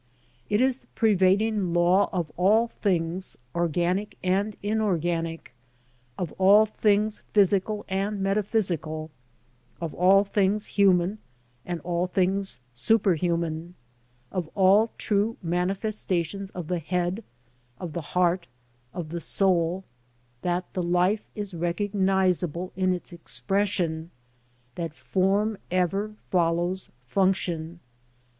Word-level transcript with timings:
It 0.49 0.61
is 0.61 0.79
the 0.79 0.87
pervading 0.95 1.73
law 1.73 2.09
of 2.11 2.31
all 2.35 2.65
things 2.69 3.37
organic 3.53 4.17
and 4.23 4.57
inorganic, 4.63 5.53
of 6.17 6.31
all 6.39 6.65
things 6.65 7.21
physical 7.33 7.85
and 7.87 8.19
metaphysical, 8.19 9.11
of 9.79 9.93
all 9.93 10.23
things 10.23 10.65
human 10.65 11.19
and 11.67 11.81
all 11.81 12.07
things 12.07 12.61
superhuman, 12.73 13.75
of 14.31 14.49
all 14.55 14.89
true 14.97 15.37
manifestations 15.43 16.49
of 16.49 16.67
the 16.67 16.79
head, 16.79 17.23
of 17.79 17.93
the 17.93 18.01
heart, 18.01 18.47
of 18.95 19.09
the 19.09 19.19
soul, 19.21 19.83
that 20.41 20.65
the 20.73 20.81
life 20.81 21.27
is 21.35 21.53
recognizable 21.53 22.73
in 22.75 22.91
its 22.91 23.13
expression, 23.13 24.09
that 24.73 24.95
form 24.95 25.59
ever 25.69 26.15
follows 26.31 26.89
function. 27.05 27.79